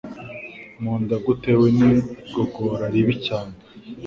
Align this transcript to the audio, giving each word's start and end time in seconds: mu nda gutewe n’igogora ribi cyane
mu 0.81 0.93
nda 1.01 1.17
gutewe 1.25 1.67
n’igogora 1.77 2.85
ribi 2.93 3.15
cyane 3.25 3.55